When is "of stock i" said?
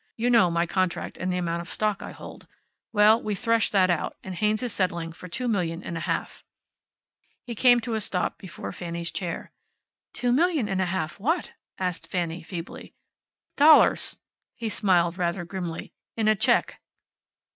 1.61-2.11